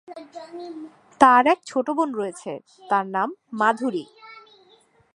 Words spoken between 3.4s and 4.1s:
মাধুরী।